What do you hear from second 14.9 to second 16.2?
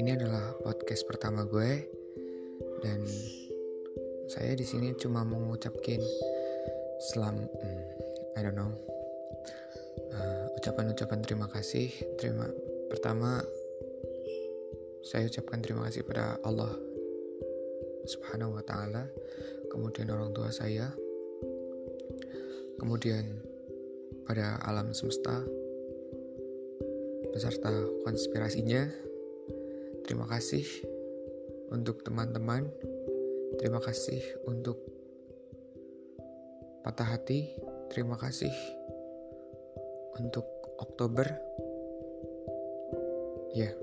saya ucapkan terima kasih